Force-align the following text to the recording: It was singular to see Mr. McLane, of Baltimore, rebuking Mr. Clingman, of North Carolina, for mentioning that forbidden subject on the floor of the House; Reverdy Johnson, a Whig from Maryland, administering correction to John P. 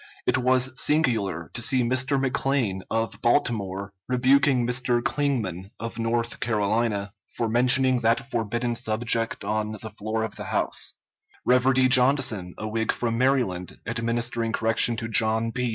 It 0.25 0.39
was 0.39 0.71
singular 0.83 1.51
to 1.53 1.61
see 1.61 1.83
Mr. 1.83 2.19
McLane, 2.19 2.81
of 2.89 3.21
Baltimore, 3.21 3.93
rebuking 4.07 4.65
Mr. 4.65 4.99
Clingman, 5.03 5.69
of 5.79 5.99
North 5.99 6.39
Carolina, 6.39 7.13
for 7.37 7.47
mentioning 7.47 7.99
that 7.99 8.31
forbidden 8.31 8.75
subject 8.75 9.43
on 9.43 9.73
the 9.73 9.91
floor 9.91 10.23
of 10.23 10.37
the 10.37 10.45
House; 10.45 10.95
Reverdy 11.47 11.87
Johnson, 11.87 12.55
a 12.57 12.67
Whig 12.67 12.91
from 12.91 13.19
Maryland, 13.19 13.77
administering 13.85 14.51
correction 14.53 14.97
to 14.97 15.07
John 15.07 15.51
P. 15.51 15.69